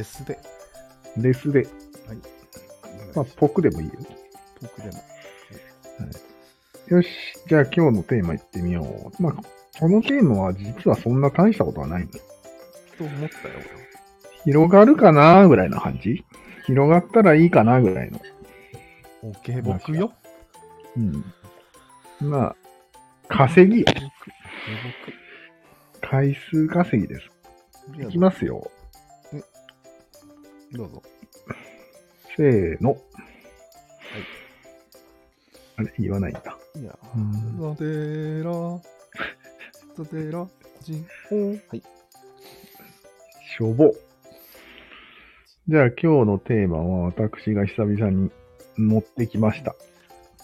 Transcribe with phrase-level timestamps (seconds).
[0.00, 0.38] レスで。
[1.18, 1.58] レスで。
[1.60, 1.68] はい。
[3.14, 3.94] まあ、ポクでもいいよ。
[4.62, 4.92] 僕でも。
[6.88, 7.08] よし。
[7.46, 9.22] じゃあ今日のテーマいってみよう。
[9.22, 9.32] まあ、
[9.78, 12.08] このテーマは実はそんな大したことはないの。
[12.08, 13.54] と思ったよ、
[14.44, 16.24] 広がるかなぐらいの感じ？
[16.64, 18.18] 広がったらいいかなぐらいの。
[19.22, 19.30] 俺。
[19.30, 20.14] オッケー、僕よ？
[20.96, 21.24] うん。
[22.20, 22.56] まあ、
[23.28, 23.86] 稼ぎよ。
[26.00, 26.08] 僕。
[26.08, 27.30] 回数稼ぎです。
[27.88, 28.02] 僕。
[28.02, 28.70] いきますよ。
[30.72, 31.02] どうぞ。
[32.36, 32.96] せーの。
[35.76, 36.56] あれ言わないんだ。
[36.76, 38.52] いやうんザテラ、
[39.96, 40.46] ザテラ、
[40.82, 41.82] ジオはい。
[43.56, 43.92] しょぼ。
[45.68, 48.30] じゃあ今日のテーマは私が久々に
[48.76, 49.74] 持ってきました。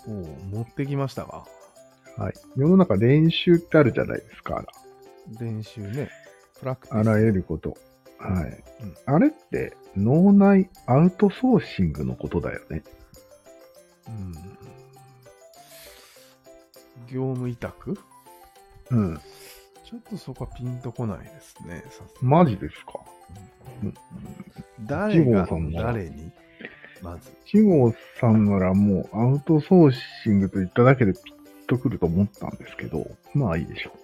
[0.08, 0.14] おお
[0.52, 1.44] 持ってきましたが。
[2.16, 2.34] はい。
[2.56, 4.64] 世の中練習ってあるじゃないですか。
[5.40, 6.10] 練習ね。
[6.58, 7.08] プラクティス。
[7.08, 7.76] あらゆること。
[8.18, 8.64] はい。
[8.82, 12.82] うんあれって脳内アウトソーシングのことだよね。
[14.08, 14.32] うん。
[17.12, 17.98] 業務委託？
[18.90, 19.20] うん。
[19.84, 21.82] ちょっとそこはピンとこないですね。
[22.20, 23.00] マジですか？
[24.80, 26.30] 誰が一号さんなら誰に？
[27.02, 27.32] まず。
[27.46, 29.92] 一号さんならもうアウトソー
[30.24, 33.98] シングと言っただけでピッとくると思ったんですけど、まあいいでしょう。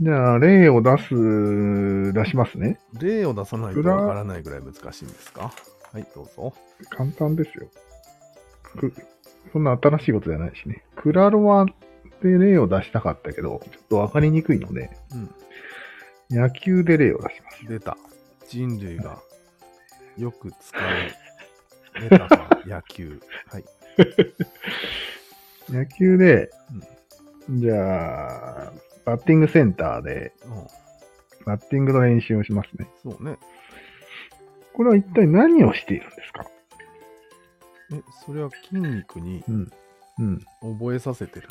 [0.00, 2.78] じゃあ、例を出す、出しますね。
[3.00, 5.52] 例を出さないとわからないぐらい難しいんですか？
[5.92, 6.52] はい、どうぞ。
[6.90, 7.68] 簡単ですよ。
[8.78, 8.92] く
[9.52, 10.84] そんな新しいことじゃないしね。
[10.96, 11.64] クラロワ
[12.22, 14.90] で例を出したかったけど、ちょっとわかりにくいので、
[16.30, 16.36] うん。
[16.36, 17.66] 野球で例を出します。
[17.66, 17.96] 出た。
[18.48, 19.18] 人類が
[20.18, 20.82] よく使う
[22.02, 23.18] メタファー、野球。
[23.46, 23.64] はい。
[25.72, 26.50] 野球で、
[27.48, 28.72] じゃあ、
[29.06, 30.66] バッティングセンターで、うん
[31.46, 32.88] バッティングの練習をしますね。
[33.04, 33.38] そうね。
[34.74, 36.44] これは一体何をしているんですか？
[37.92, 39.72] え、それは筋肉にうん。
[40.18, 40.40] うん。
[40.78, 41.48] 覚えさせてる。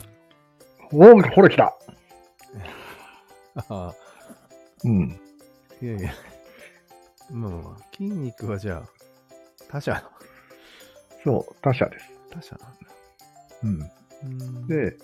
[0.92, 1.74] おー、ほら来た
[3.56, 3.96] ああ、
[4.84, 5.18] うん。
[5.82, 6.12] いやいや。
[7.32, 8.90] まあ筋肉はじゃあ、
[9.70, 10.02] 他者の。
[11.24, 12.06] そう、他者です。
[12.32, 13.90] 他者なんだ。
[14.26, 14.40] うん。
[14.60, 14.98] うん、で、うん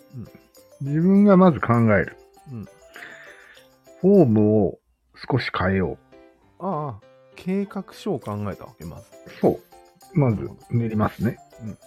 [0.82, 2.18] 自分がまず考える。
[2.50, 2.66] うん。
[4.02, 4.80] フォームを
[5.30, 5.98] 少し変えよ
[6.60, 8.66] ああ、計画書を考えた？
[8.66, 9.04] わけ、まず。
[9.28, 9.30] う。
[9.42, 10.20] そう。
[10.20, 11.38] まず練りますね。
[11.62, 11.78] うん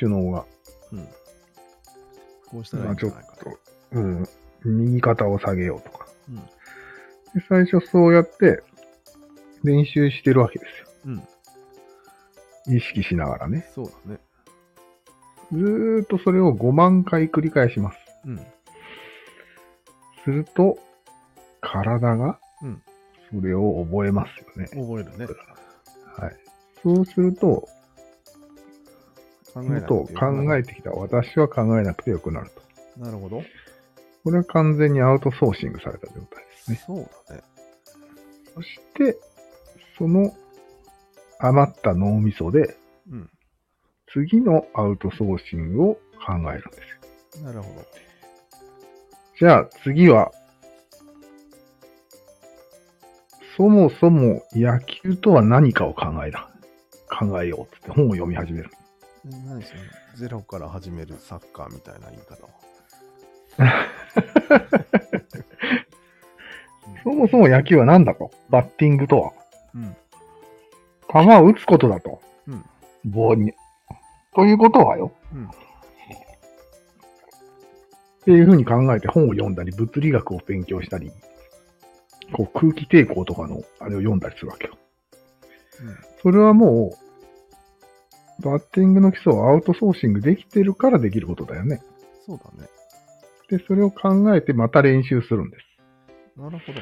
[0.00, 0.44] 首脳が。
[0.92, 1.08] うん。
[2.50, 3.44] こうしたらいいまあちょっんじゃないかと。
[3.44, 3.58] と、
[3.92, 4.28] うん。
[4.64, 6.08] 右肩を下げようとか。
[6.28, 6.36] うん。
[6.36, 6.42] で
[7.48, 8.62] 最初そうやって
[9.62, 10.86] 練習してるわけですよ。
[12.66, 12.76] うん。
[12.76, 13.70] 意識しながらね。
[13.74, 14.18] そうだね。
[15.52, 17.98] ずーっとそれを5万回繰り返します。
[18.24, 18.46] うん。
[20.26, 20.76] すると、
[21.60, 22.82] 体がうん、
[23.30, 24.66] それを覚えますよね。
[24.66, 25.26] 覚えるね。
[26.16, 26.36] はい。
[26.82, 27.68] そうすると、
[29.54, 33.00] 考もっと考えてきた私は考えなくてよくなると。
[33.00, 33.42] なるほど。
[34.24, 36.82] これは完全にアウトソーシングされた状態ですね。
[36.84, 37.42] そうだね。
[38.54, 39.16] そして、
[39.96, 40.34] その
[41.38, 42.76] 余った脳みそで、
[43.10, 43.30] うん。
[44.12, 45.94] 次のアウトソーシングを
[46.26, 46.82] 考えるんで
[47.32, 47.44] すよ。
[47.44, 47.86] なるほど。
[49.38, 50.32] じゃあ次は、
[53.56, 56.48] そもそも野球とは何かを考えな。
[57.08, 58.70] 考えようってって本を読み始める。
[59.26, 59.80] え何その
[60.16, 62.50] ゼロから始めるサッカーみたいな言い方は？
[67.04, 68.30] そもそも野球は何だと？
[68.50, 69.32] バッティングとは？
[69.74, 69.96] うん。
[71.12, 72.20] 球を打つことだと。
[72.48, 72.64] うん。
[73.04, 73.52] 棒に。
[74.34, 75.12] ということはよ。
[75.32, 75.48] うん。
[78.26, 81.12] っていうふうに考えて本を読んだり、物理学を勉強したり、
[82.32, 84.76] こう空気抵抗とかのあれを読んだりするわけよ。
[86.20, 86.98] それはも
[88.40, 91.80] う、バッティングの基礎をアウトソーシングできてるからできることだよね。
[92.26, 92.68] そうだね。
[93.48, 95.64] で、それを考えてまた練習するんです。
[96.36, 96.80] なるほど。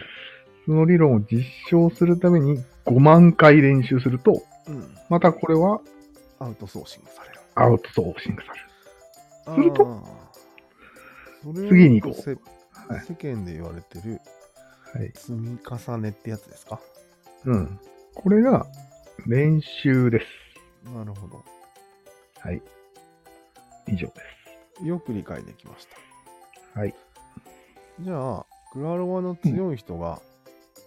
[0.65, 4.95] その理論を実証するために5万回練習すると、うん。
[5.11, 5.83] またこれは
[6.39, 7.41] アウトソーシングされる。
[7.55, 8.65] アウトソーシングされる。
[9.63, 10.24] すると
[11.53, 12.39] 次に行こうせは
[12.99, 14.21] い世間で言われてる
[14.93, 15.13] はい。
[15.15, 16.81] 積み重ねってやつですか？
[17.45, 17.81] うん。
[18.15, 18.65] これが
[19.27, 20.27] 練習です。
[20.95, 21.43] なるほど。
[22.39, 22.63] はい。
[23.89, 24.07] 以上
[24.81, 25.89] でよく理解できましす。
[26.79, 26.93] はい。
[26.93, 26.99] た。
[28.05, 30.21] じゃあ、クラロワの強い人が、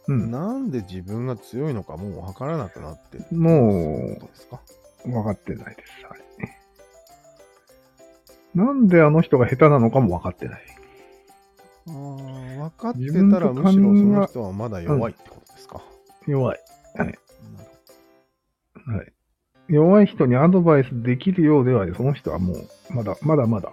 [0.07, 0.31] うん。
[0.31, 4.19] なんで自分が強いのかもうわからなくなってるも
[5.05, 6.05] う分かってないです。
[6.05, 6.21] はい。
[8.57, 10.61] なんであの人が下手なのかも分かってない。
[11.87, 12.99] あー分かって
[13.31, 15.81] たらむしろその人はまだ弱いってことですか、
[16.25, 16.59] 弱い。
[16.95, 17.19] なる
[18.87, 19.13] はい。
[19.69, 23.71] 弱い人にアドバイスできるようでは、その人はもう、まだ、まだまだ、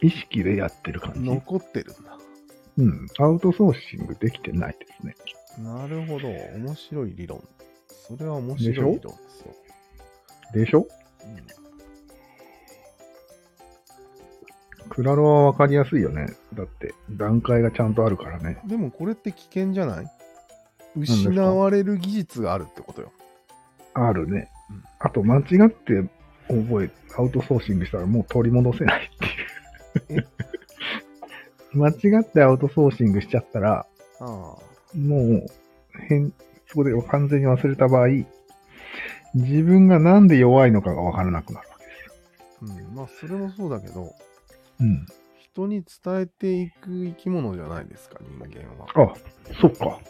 [0.00, 1.20] 意識でやってる感じ。
[1.20, 2.16] 残ってるんだ。
[2.78, 3.06] うん。
[3.18, 5.14] アウトソーシングできてないですね。
[5.58, 6.28] なるほど。
[6.28, 7.42] 面白い理論。
[7.88, 9.54] それは面白い理論ですよ。
[10.54, 10.86] でしょ？
[11.24, 11.61] うん
[14.88, 16.26] クラロはわかりやすいよね。
[16.54, 18.58] だって、段階がちゃんとあるからね。
[18.66, 20.06] でもこれって危険じゃない？
[20.96, 23.12] 失われる技術があるってことよ。
[23.94, 24.82] あるねうん。
[25.00, 26.02] あと、間違って
[26.48, 29.10] 覚え、アウトソーシングしたらもう取り戻せない
[29.96, 30.26] っていう。
[31.78, 33.86] 間違ってアウトソーシングしちゃったら、
[34.20, 34.26] ああ。
[34.26, 34.58] も
[34.94, 35.46] う、
[36.08, 36.32] 変、
[36.66, 38.08] そこで完全に忘れた場合、
[39.34, 41.90] 自分がなんで弱いのかがわからなくなるわけで
[42.68, 42.86] すよ。
[42.90, 42.94] うん。
[42.94, 44.12] まあ、それもそうだけど、
[44.82, 45.06] うん。
[45.38, 49.12] 人に伝えていく生き物じゃないですか、人間は。
[49.12, 49.14] あ、
[49.60, 50.00] そっか。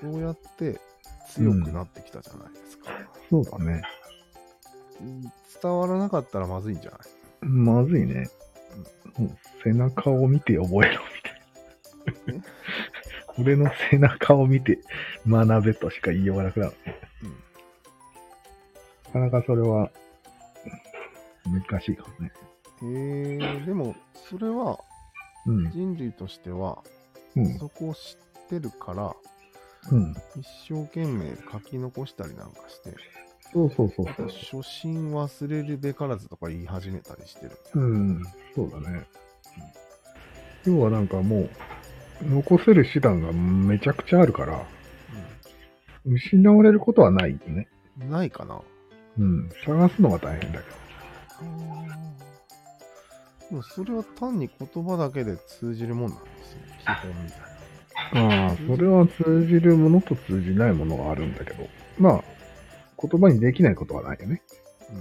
[0.00, 0.80] そうやって
[1.28, 2.90] 強くなってきたじゃないですか。
[3.30, 3.82] そうだね。
[5.62, 7.00] 伝わらなかったらまずいんじゃない？
[7.46, 8.28] まずいね。
[9.16, 11.00] もう背中を見て覚えろ
[12.24, 12.44] みたいな。
[13.38, 14.78] 俺の背中を見て
[15.26, 16.72] 学べとしか言いようがなくなる。
[19.06, 19.90] なかなかそれは
[21.44, 22.32] 難しいかもね。
[22.82, 23.94] えー、でも、
[24.28, 24.78] それは
[25.46, 25.70] うん。
[25.70, 26.78] 人類としては、
[27.36, 27.58] うん。
[27.58, 29.14] そこを知ってるから、
[29.90, 30.14] うん。
[30.36, 32.94] 一生懸命書き残したりなんかして、
[33.52, 34.26] そうそうそうそう。
[34.62, 37.52] 初心忘れるべからずとか言い始めたりしてる。
[37.74, 38.22] うん。
[38.54, 39.04] そうだね。
[40.64, 41.50] 要はなんかもう、
[42.22, 44.64] 残せる手段がめちゃくちゃあるから、
[46.04, 47.68] 失われることはないよね。
[48.00, 48.60] うん、ないかな
[49.18, 49.50] うん。
[49.66, 51.81] 探すのが大変だけど。
[53.52, 56.58] でもそれは単に言葉だけで通じるもんなんですよ。
[56.80, 57.40] 基本みたい
[58.40, 58.46] な。
[58.46, 61.68] ああ、それは通じるものと通じないものがあるんだけど、
[61.98, 62.24] まあ、
[62.98, 64.40] 言葉にできないことはないよね。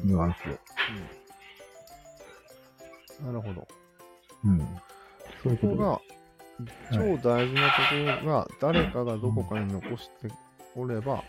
[0.03, 0.51] うんニュアンスを。
[3.21, 3.65] うんなるほど。
[4.43, 4.59] うん。
[5.43, 6.01] そういうことが、
[6.91, 6.99] 超
[7.29, 10.29] 大事なところが誰かがどこかに残して
[10.75, 11.23] おれば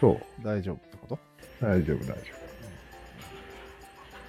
[0.00, 0.42] そう。
[0.42, 1.18] 大丈夫ってこと？
[1.60, 2.43] 大丈夫、大丈夫。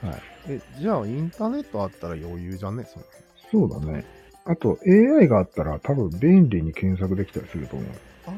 [0.09, 0.21] はい。
[0.49, 2.83] え、じゃあインターネットあったら余裕じゃね？
[2.85, 3.05] その
[3.69, 4.05] そうだね。
[4.45, 7.89] あと、AI があったら多分便利に検索できたりすると思う。
[8.27, 8.31] あ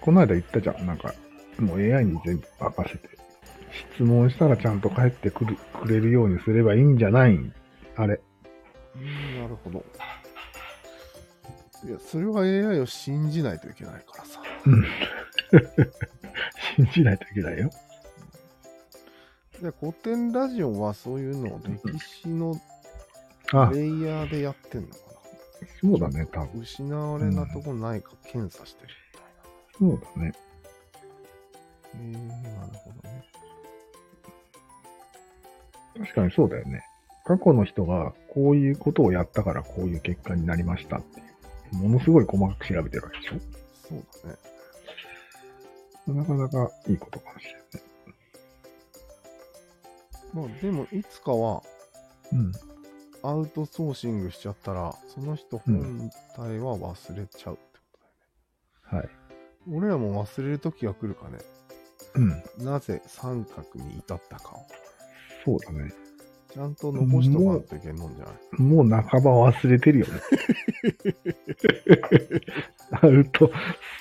[0.00, 0.86] この間言ったじゃん。
[0.86, 1.14] なんか、
[1.58, 3.08] もう AI に全部任せて。
[3.94, 7.38] 質問したらちゃんと返ってくるくれるようにすればいいんじゃない？
[7.96, 8.20] あれ。
[8.96, 9.84] うん、なるほど。
[11.86, 14.42] いや、それは AI を信じないといけないからさ。
[14.66, 14.84] うん。
[16.76, 17.70] 信じないといけないよ。
[19.62, 22.58] で、古典ラジオはそういうのを歴史の
[23.52, 24.94] あ、レイヤーでやってんのか
[25.80, 26.60] そうだね、多な分。
[26.62, 28.88] 失われなとこないか検査してる
[29.80, 30.32] みそうだね。
[31.92, 32.14] たいな。
[32.14, 33.24] えー、なるほどね。
[35.98, 36.82] 確かにそうだよね。
[37.26, 41.22] 過去の人がこういうことをやったからこういう結果になりましたってい
[41.72, 41.76] う。
[41.76, 43.34] ものすごい細かく調べてるわけでしょ
[43.88, 44.36] そうだね。
[46.06, 47.89] なかなかいいことかもしれないね。
[50.32, 51.62] まあでも、いつかは
[52.32, 52.52] うん。
[53.22, 57.98] アウトソーシングしちゃったら、その人本体は忘れちゃうってこ
[58.88, 59.08] とだよね。
[59.08, 59.76] はい。
[59.76, 61.38] 俺らも忘れる時が来るかね。
[62.14, 62.64] うん。
[62.64, 64.66] なぜ三角に至ったかを。
[65.44, 65.92] そうだね。
[66.52, 68.62] ちゃんと残しとかんといけんのんじゃない？
[68.62, 70.12] もう半ば忘れてるよね。
[73.02, 73.50] アウト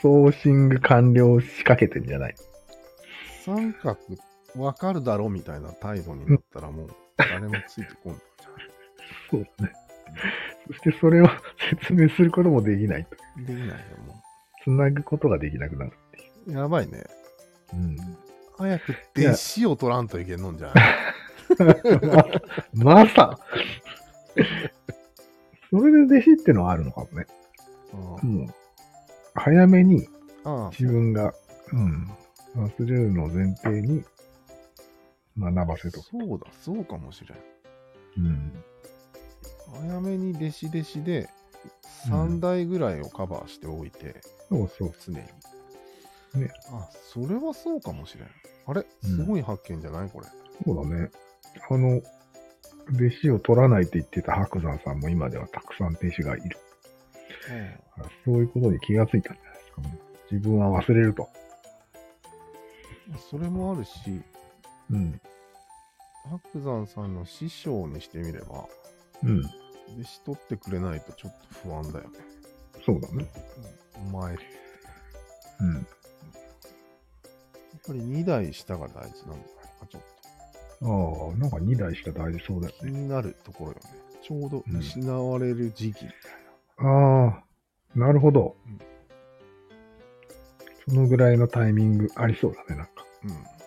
[0.01, 2.36] ソーシング完了しかけてんじゃない？
[3.45, 3.98] 三角
[4.58, 8.18] わかるだろみたいな態度になったらもう誰もついてこない
[9.32, 9.74] そうだね。
[10.68, 11.27] そしてそれを
[11.82, 13.15] 説明することもできないと。
[13.41, 13.74] できないよ、
[14.08, 14.22] も
[14.63, 16.56] つなぐことができなくなるっていう。
[16.56, 16.58] う。
[16.60, 17.03] やばいね。
[17.74, 17.96] うん。
[18.58, 20.86] 早く弟子を取らんといけんのんじゃない？
[22.74, 23.39] まさ
[25.70, 27.25] それで弟子ってのはあるのかもね。
[28.22, 28.48] うんもう、
[29.36, 30.08] 早めに
[30.44, 31.34] ああ、自分が、
[31.72, 32.12] うん、
[32.56, 34.03] 忘れるのを前提に
[35.39, 36.05] 学ばせとく。
[36.10, 37.34] そうだ、そうかもしれ
[38.24, 38.25] ん。
[38.25, 38.63] うん。
[39.88, 41.29] 早めに弟子弟子で
[42.10, 44.93] 3台ぐらいをカバーしておいて、そうそう。
[45.05, 45.19] 常に。
[45.19, 48.27] ねあ、それはそうかもしれん。
[48.67, 48.86] あれ？
[49.03, 50.10] うんすごい発見じゃない？
[50.10, 50.27] これ。
[50.65, 51.10] そうだね。
[51.69, 52.03] あの、弟
[53.22, 56.58] 子を取らないと言ってた白山さんも今ではたくさん弟子がいる。
[58.25, 60.00] そういうことに気がついたんじゃないですか、ね。
[60.31, 61.29] 自分は忘れると。
[63.31, 64.22] それもあるし、
[64.91, 65.22] うん。
[66.29, 68.65] 白山さんの師匠にしてみれば、
[69.24, 69.39] うん。
[69.39, 72.19] 弟子取ってくれないとちょっと不安だよね。
[72.86, 73.27] そうだね。
[73.96, 75.74] お前、うん。
[75.75, 75.86] やっ
[77.88, 79.36] ぱり2台下が大事なんじゃない
[79.79, 80.19] か、ちょっと。
[80.81, 82.91] ああ、なんか2台しか大事そうだよね。
[82.91, 83.81] 気になるところよね。
[84.22, 86.31] ちょうど失われる時期みたい
[86.77, 87.43] ああ、
[87.96, 88.79] なるほどうん。
[90.88, 92.91] そのぐらいのタイミングありそうだね、なんか。
[93.24, 93.34] な。
[93.34, 93.58] うん。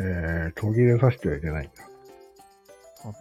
[0.00, 1.84] えー、途切れさせてはいけないんだ。
[3.04, 3.12] あ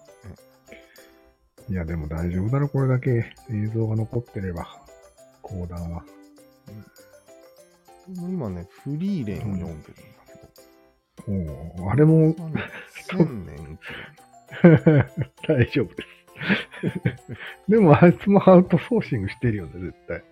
[1.70, 4.68] いや、でも大丈夫だろ、これだけ映像が残ってれば。
[5.42, 6.04] 講談は。
[8.08, 9.84] 今ね、フリーレンを読んでるんだ
[11.26, 12.64] けど、おおあれもまあね
[13.10, 13.80] 1000年
[15.48, 16.10] 大丈夫です。
[17.68, 20.24] でもあいつもアウトソーシングしてるよね、絶対。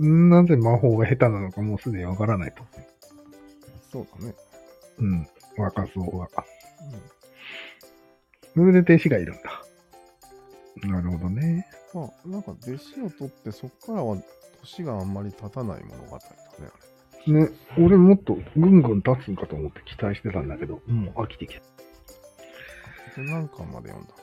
[0.00, 2.62] なぜ魔法が下手なのかもうすでにわからないと。
[3.90, 4.34] そうだね。
[4.98, 5.26] うん。
[5.56, 6.26] 若そうが。
[6.26, 6.28] う
[8.54, 9.62] それで弟子がいるんだ。
[10.88, 11.66] なるほどね。
[11.94, 14.16] ん、まあ、なんか弟子を取って、そこからは
[14.60, 17.32] 年があんまり経たない物語だね、あれ。
[17.32, 21.60] ね、俺もっとぐんぐん経つんかと思って期待してたんだけど、もう飽きてきた。
[21.60, 24.14] で何巻まで読んだ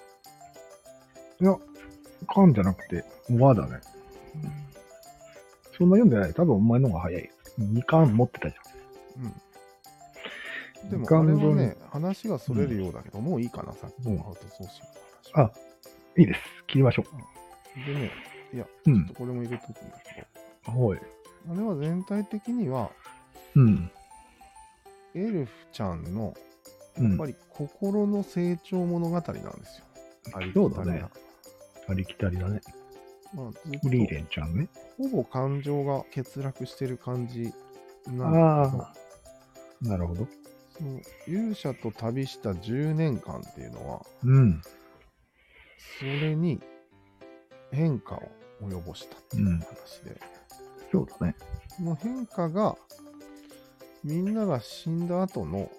[1.41, 1.55] いや、
[2.27, 3.79] 缶じゃなくて、和だね。
[5.77, 6.33] そんな読んでない。
[6.33, 7.29] 多分お前の方が早い。
[7.59, 8.55] 2巻持ってたじ
[9.23, 9.41] うん。
[10.89, 14.85] でも、あれは分ね、話がそれるようだけど、もういいかな、さっきうんのアウトソーシン
[15.33, 15.45] グの。
[15.45, 15.51] 話。
[15.55, 15.59] あ、
[16.17, 16.39] いいです。
[16.67, 17.03] 切りましょ
[17.85, 18.11] でね、
[18.53, 18.67] いや、う。
[18.81, 19.13] うちょっんと。
[19.15, 19.97] これも入れとくんだ
[20.65, 20.99] けはい。
[21.47, 22.91] ど、あれは全体的には、
[23.55, 23.91] うん。
[25.15, 26.33] エルフちゃんの、
[26.97, 27.25] うんやっぱ。
[27.25, 29.31] り心の成長物語なんで
[29.65, 29.85] すよ。
[30.33, 31.09] ありきたりな。
[31.87, 32.61] ありきたりだね。
[33.33, 33.49] まあ、
[33.89, 34.67] リーとレンちゃんね。
[34.97, 37.53] ほぼ感情が欠落してる感じ
[38.07, 38.93] なんだけどあ、
[39.81, 40.27] なるほど。
[40.79, 44.61] その勇者と旅した10年間っていうのは、うん。
[45.99, 46.61] それに
[47.71, 48.21] 変化を
[48.63, 50.19] 及ぼしたっていう話で、
[50.91, 51.35] そうだね。
[51.75, 52.77] その変化が
[54.03, 55.69] みんなが死んだ後の、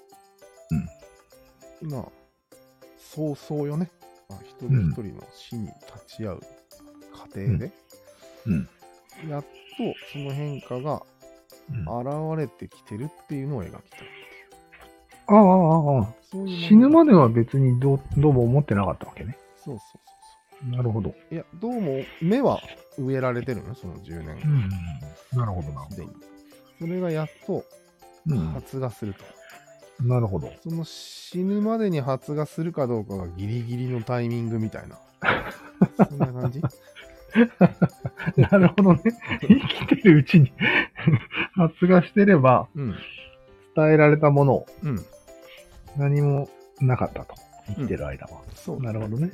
[1.80, 2.04] まあ、
[2.98, 3.90] 早々よね。
[4.28, 6.40] まあ、一人一人の死に立ち会う
[7.12, 7.72] 過程で、
[8.46, 8.68] うん。
[9.28, 9.48] やっと
[10.12, 11.02] その変化が
[11.70, 14.19] うん、現れてきてるっていうのを描きたい。
[15.30, 16.14] ああ、ああ、ああ。
[16.30, 17.12] そういう死ぬまで。
[17.12, 19.36] では別にどうどうも思ってなかったわけね。
[19.56, 20.00] そうそう
[20.60, 21.10] そうなるほど。
[21.10, 21.34] そう。
[21.34, 22.60] いや、どうも目は
[22.98, 23.74] 植えられてるの？
[23.74, 25.38] その10年うん。
[25.38, 25.88] なるほどな。
[25.90, 26.12] すでに。
[26.78, 27.64] それがやっと
[28.26, 28.38] うん。
[28.48, 29.24] 発芽すると。
[30.04, 30.52] なるほど。
[30.62, 34.98] その死ぬまでに発芽するかどうかがギリギリのタイミングみたいな。
[36.08, 36.60] そんな感じ？
[38.36, 39.02] なるほどね。
[39.40, 40.52] 生きてるうちに
[41.54, 42.94] 発芽してれば、うん。
[43.76, 45.04] 伝えられたものをうん。
[45.96, 46.48] 何も
[46.80, 47.34] なかったと。
[47.66, 48.42] 生きてる間は。
[48.54, 48.82] そう。
[48.82, 49.30] なるほどね。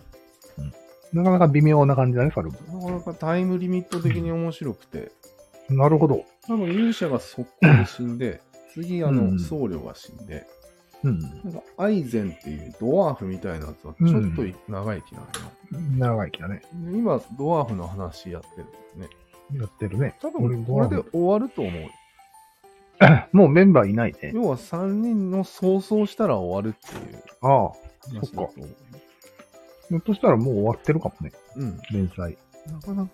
[1.13, 2.59] なかなか微妙な感じだね、それも。
[2.81, 5.13] なかなかタイムリミット的に面白くて、
[5.69, 6.25] なるほど。
[6.47, 8.41] 多分勇者が速攻で死んで、
[8.75, 10.47] 次あのうん僧侶が死んで、
[11.03, 11.21] うん。
[11.21, 15.33] なんかアイゼンっていうドワーフみたいなやつはちょっと長生きなのよ。
[15.99, 16.63] 長生きだね。
[16.75, 19.61] で今、ドワーフの話やってるんだよね。
[19.61, 20.15] やってるね。
[20.21, 21.83] 多分これで終わると思う。
[23.33, 24.33] もうメンバーいないね。
[24.35, 27.73] 要は3人の早々したら終わるっていうああ。
[28.09, 28.77] 話だと思う。
[29.89, 31.33] ひょっとしたらもう終わってるかもね。
[31.57, 31.81] うん。
[31.93, 32.37] 連載。
[32.67, 33.11] なかなか、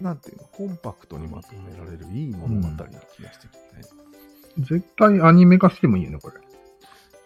[0.00, 2.84] なんていうの、コンパクトにまとめられるいい物語な
[3.16, 3.82] 気がしてきてね。
[4.58, 6.36] 絶対アニメ化してもいいよね、これ。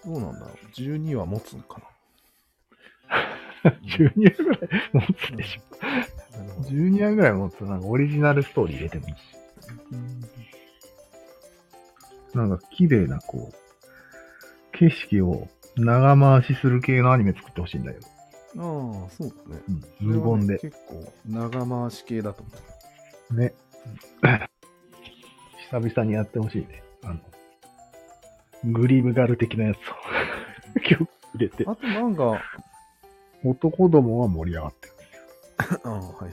[0.04, 0.66] どうなんだろう。
[0.72, 1.80] 12話持つんか
[3.62, 4.60] 12 話ぐらい
[4.92, 5.36] 持つな。
[5.36, 6.38] でしょ。
[6.38, 6.68] なるほど。
[6.68, 9.18] 12話ぐらい持つとなんかオリジナルストーリー入れてもいいし。
[12.34, 18.00] なんか綺麗なこう、景色を長回しする系のアニメ作ってほしいんだよ。
[18.56, 19.62] ああ、そうだね。
[19.68, 20.20] うん。
[20.20, 20.54] 無言で。
[20.54, 22.50] ね結構長回し系だと思
[23.30, 23.34] う。
[23.34, 23.54] ね。
[25.70, 26.82] 久々にやってほしいね。
[27.04, 27.20] あの、
[28.72, 29.80] グリムガル的なやつを
[30.80, 31.08] 今日入
[31.38, 31.64] れて。
[31.66, 32.42] あとなんか、
[33.44, 34.94] 男どもは盛り上がってる。
[35.84, 36.32] ああ、はいはい。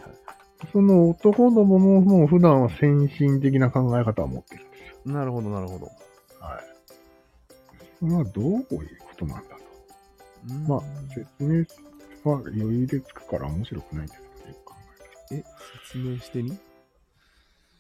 [0.72, 4.66] その男どもももう普段は先進的な考え方を持ってる。
[5.08, 5.86] なるほど、なるほど。
[5.86, 6.64] はい。
[8.00, 8.64] それはどういう
[9.00, 9.58] ことなんだと。
[10.50, 10.82] うんまあ、
[11.14, 11.66] 説明
[12.30, 14.76] は余裕でつくから面白くないんですけど、よく考
[15.32, 15.44] え、
[15.86, 16.58] 説明してみ？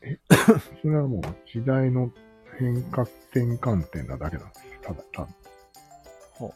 [0.01, 0.17] え？
[0.27, 0.59] たら。
[0.81, 2.11] それはもう時代の
[2.57, 4.71] 変化転換点なだけなんですよ。
[4.81, 6.45] ただ単に。
[6.45, 6.53] は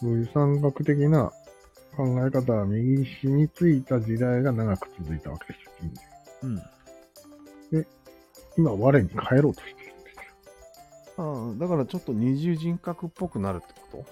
[0.00, 1.32] そういう三角的な
[1.96, 5.72] 考え方は右に染みついた時代が長く続いたわけですよ。
[6.44, 6.62] うん。
[8.56, 10.16] 今、我に帰ろうとしてるんです
[11.16, 11.24] よ。
[11.24, 14.04] ああ、だからちょっと二重人格っぽくなるってこそうい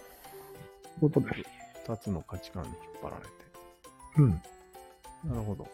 [1.08, 1.42] うことです。
[1.86, 3.30] と二つの価値観に引っ張られて。
[4.18, 4.30] うん。
[5.30, 5.64] なるほど。
[5.64, 5.70] そ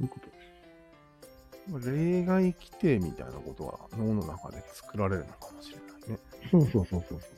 [0.00, 1.90] ういうことです。
[1.90, 6.18] 例外規定みたいなことは脳の中で作られるのかもしれないね。
[6.50, 7.30] そうそうそうそうそう。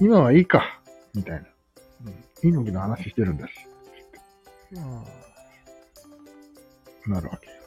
[0.00, 0.80] 今はいいか、
[1.14, 1.46] みたいな。
[2.06, 2.24] うん。
[2.42, 3.54] 猪木の話してるんだし。
[4.72, 5.04] ま
[7.06, 7.57] あ、なるわけよ。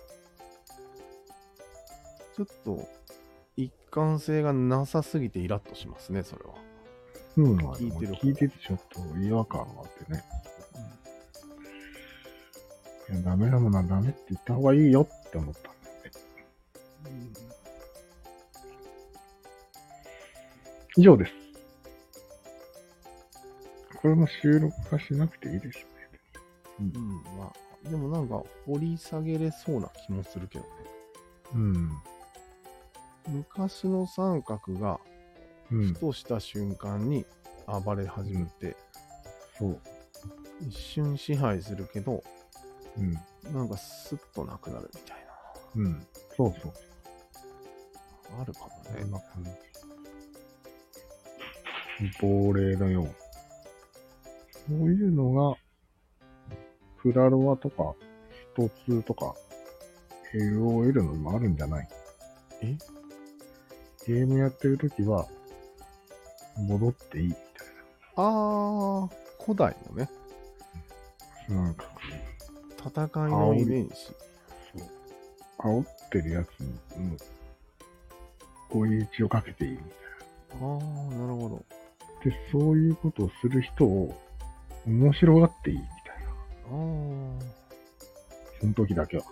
[2.35, 2.87] ちょっと、
[3.57, 6.55] 一貫性がなさすぎてイラッとしますね、それは。
[7.37, 10.23] うん、聞いてる聞いててちょっと違和感があってね。
[13.09, 17.51] いやダメなものはダメって言った方がいいよって思ったんだよね。
[20.97, 21.31] 以上です。
[24.01, 25.85] これも収録化しなくていいですね。
[26.79, 27.53] うん、うんま
[27.85, 30.69] あ、でもなんか掘り下げれそうな気もするけどね。
[31.53, 31.91] うん。
[33.27, 34.99] 昔の三角が
[35.71, 35.99] うんふ。
[35.99, 37.25] とした瞬間に
[37.65, 38.75] 暴れ始めて、
[39.57, 39.79] そう。
[40.67, 42.23] 一瞬支配するけど、
[42.97, 43.13] うん。
[43.53, 45.17] なんかスッとなくなるみたい
[45.75, 46.05] うん。
[46.35, 46.73] そうそう。
[48.35, 48.41] な。
[48.41, 49.11] あるかもねこん。
[49.11, 49.49] な感じ。
[52.21, 53.15] 亡霊のよう。
[54.67, 55.55] そういうのが、
[57.01, 57.95] クラロワとか、
[58.53, 59.35] スト2とか、
[60.33, 61.87] LOL のにもあるんじゃない？
[62.61, 62.77] え？
[64.07, 65.27] ゲームやってるときは、
[66.57, 67.41] 戻っていいみたい
[68.15, 69.09] あー、
[69.43, 70.09] 古代のね、
[71.49, 71.55] な。
[71.55, 71.85] なんか、
[72.77, 73.95] 戦いの遺伝子。
[73.95, 74.13] そ
[75.69, 75.83] う。
[75.83, 76.67] 煽ってるやつに、
[77.07, 77.15] も
[78.73, 79.87] う、追い打ちをかけていいみたい
[80.53, 81.55] あー、なるほど。
[81.55, 81.61] な。
[82.23, 84.15] で、そういうことをする人を、
[84.85, 86.29] 面白がっていいみたいな。
[86.29, 87.39] あー。
[88.61, 89.23] その時だけは。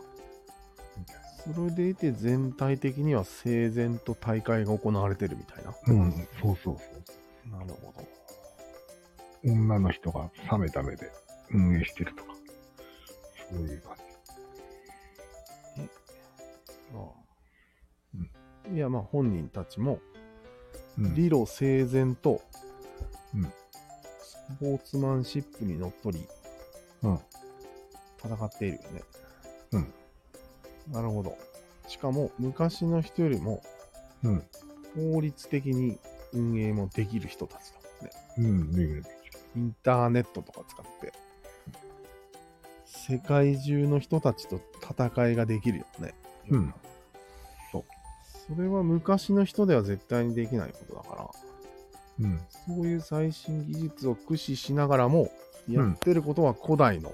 [1.54, 5.72] それでいて全体的には整然と大会が行われてるみたいな。
[5.72, 6.04] な。
[6.04, 6.82] うん、そうそうそ
[7.48, 7.52] う。
[7.52, 8.08] なるほど。
[9.44, 11.12] 女の人が冷めた目で
[11.52, 12.34] 運営してるとか。
[13.52, 13.96] そういう感
[16.96, 17.12] あ
[18.68, 20.00] あいや、まあ本人たちも
[20.98, 21.04] じ。
[21.04, 21.16] うん。
[21.16, 22.42] 理路整然と、
[23.34, 23.54] うん
[24.22, 26.20] スポーツマンシップにのっとり
[27.04, 27.20] うん。
[28.18, 29.04] 戦っているよね。
[29.74, 29.94] うん。
[30.92, 31.38] なるほど。
[31.88, 33.64] しかも昔の人よりも
[34.24, 34.44] うん。
[34.96, 35.98] 法律的に
[36.34, 37.80] 運営もできる人たちだ
[38.42, 38.62] もんね。
[38.64, 38.72] うん。
[38.72, 39.04] できる
[39.56, 41.14] インターネットとか使って、
[42.86, 46.14] 世界中の人たちと戦いができるよね。
[46.50, 46.74] うん。
[48.50, 51.30] それは昔の人では絶対にできないことだから、
[52.20, 52.42] うん。
[52.66, 55.32] そういう最新技術を駆使しながらも、
[55.70, 57.14] んやってることは古代の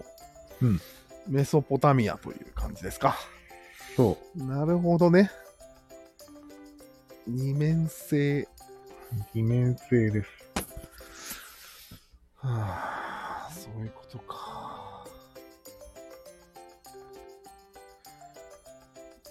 [0.62, 0.80] うん
[1.28, 3.18] メソポタミアという感じですか。
[3.96, 5.32] そなるほどね。
[7.28, 8.42] 二面性。
[8.42, 8.48] う。
[9.34, 10.30] 二面性です。
[12.36, 15.06] はあ、そういうことか。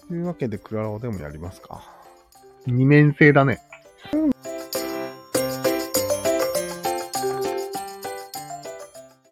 [0.09, 1.83] というわけで、クラロワでもやりますか。
[2.66, 3.61] 二面性だね。